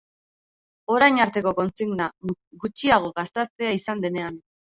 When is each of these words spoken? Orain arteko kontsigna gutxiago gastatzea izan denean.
Orain 0.93 1.19
arteko 1.25 1.51
kontsigna 1.59 2.07
gutxiago 2.63 3.13
gastatzea 3.21 3.75
izan 3.81 4.03
denean. 4.07 4.41